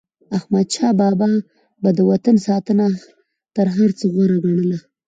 احمدشاه 0.37 0.91
بابا 0.99 1.29
به 1.81 1.89
د 1.97 1.99
وطن 2.11 2.35
ساتنه 2.47 2.85
تر 3.55 3.67
هر 3.75 3.89
څه 3.99 4.05
غوره 4.13 4.37
ګڼله. 4.45 4.77